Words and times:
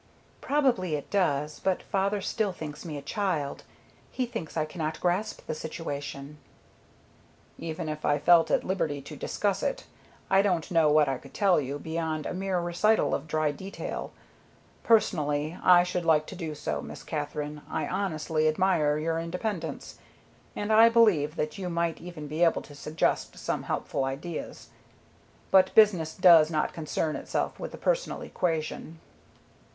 "Probably 0.41 0.95
it 0.95 1.11
does, 1.11 1.59
but 1.59 1.83
father 1.83 2.21
still 2.21 2.51
thinks 2.51 2.83
me 2.83 2.97
a 2.97 3.03
child. 3.03 3.61
He 4.09 4.25
thinks 4.25 4.57
I 4.57 4.65
cannot 4.65 4.99
grasp 4.99 5.45
the 5.45 5.53
situation." 5.53 6.39
"Even 7.59 7.87
if 7.87 8.03
I 8.03 8.17
felt 8.17 8.49
at 8.49 8.63
liberty 8.63 8.99
to 9.03 9.15
discuss 9.15 9.61
it, 9.61 9.83
I 10.27 10.41
don't 10.41 10.71
know 10.71 10.89
what 10.91 11.07
I 11.07 11.19
could 11.19 11.35
tell 11.35 11.61
you 11.61 11.77
beyond 11.77 12.25
a 12.25 12.33
mere 12.33 12.59
recital 12.59 13.13
of 13.13 13.27
dry 13.27 13.51
detail. 13.51 14.11
Personally, 14.81 15.55
I 15.61 15.83
should 15.83 16.03
like 16.03 16.25
to 16.25 16.35
do 16.35 16.55
so, 16.55 16.81
Miss 16.81 17.03
Katherine; 17.03 17.61
I 17.69 17.85
honestly 17.87 18.47
admire 18.47 18.97
your 18.97 19.19
independence, 19.19 19.99
and 20.55 20.73
I 20.73 20.89
believe 20.89 21.35
that 21.35 21.59
you 21.59 21.69
might 21.69 22.01
even 22.01 22.25
be 22.27 22.43
able 22.43 22.63
to 22.63 22.73
suggest 22.73 23.37
some 23.37 23.61
helpful 23.61 24.03
ideas, 24.05 24.69
but 25.51 25.75
business 25.75 26.15
does 26.15 26.49
not 26.49 26.73
concern 26.73 27.15
itself 27.15 27.59
with 27.59 27.71
the 27.71 27.77
personal 27.77 28.23
equation." 28.23 28.99